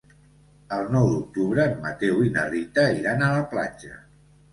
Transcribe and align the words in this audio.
El 0.77 0.87
nou 0.95 1.09
d'octubre 1.09 1.65
en 1.71 1.75
Mateu 1.83 2.23
i 2.29 2.31
na 2.37 2.45
Rita 2.53 2.87
iran 3.01 3.23
a 3.27 3.29
la 3.35 3.45
platja. 3.53 3.93